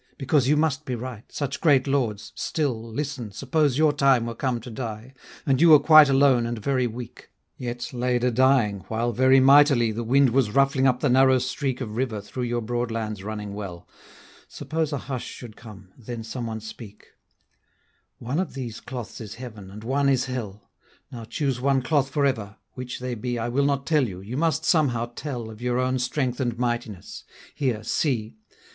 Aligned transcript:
Because 0.17 0.47
you 0.47 0.57
must 0.57 0.83
be 0.83 0.95
right, 0.95 1.31
such 1.31 1.61
great 1.61 1.85
lords; 1.85 2.31
still 2.33 2.91
Listen, 2.91 3.31
suppose 3.31 3.77
your 3.77 3.93
time 3.93 4.25
were 4.25 4.33
come 4.33 4.59
to 4.61 4.71
die, 4.71 5.13
And 5.45 5.61
you 5.61 5.69
were 5.69 5.79
quite 5.79 6.09
alone 6.09 6.47
and 6.47 6.57
very 6.57 6.87
weak; 6.87 7.29
Yea, 7.57 7.77
laid 7.93 8.23
a 8.23 8.31
dying 8.31 8.79
while 8.87 9.13
very 9.13 9.39
mightily 9.39 9.91
The 9.91 10.03
wind 10.03 10.31
was 10.31 10.49
ruffling 10.49 10.87
up 10.87 11.01
the 11.01 11.09
narrow 11.09 11.37
streak 11.37 11.81
Of 11.81 11.95
river 11.97 12.19
through 12.19 12.45
your 12.45 12.61
broad 12.63 12.89
lands 12.89 13.23
running 13.23 13.53
well: 13.53 13.87
Suppose 14.47 14.91
a 14.91 14.97
hush 14.97 15.23
should 15.27 15.55
come, 15.55 15.89
then 15.95 16.23
some 16.23 16.47
one 16.47 16.61
speak: 16.61 17.09
'One 18.17 18.39
of 18.39 18.55
these 18.55 18.79
cloths 18.79 19.21
is 19.21 19.35
heaven, 19.35 19.69
and 19.69 19.83
one 19.83 20.09
is 20.09 20.25
hell, 20.25 20.71
Now 21.11 21.25
choose 21.25 21.61
one 21.61 21.83
cloth 21.83 22.09
for 22.09 22.25
ever; 22.25 22.55
which 22.71 23.01
they 23.01 23.13
be, 23.13 23.37
I 23.37 23.49
will 23.49 23.65
not 23.65 23.85
tell 23.85 24.07
you, 24.07 24.19
you 24.19 24.35
must 24.35 24.65
somehow 24.65 25.11
tell 25.15 25.51
Of 25.51 25.61
your 25.61 25.77
own 25.77 25.99
strength 25.99 26.39
and 26.39 26.57
mightiness; 26.57 27.23
here, 27.53 27.83
see!' 27.83 28.33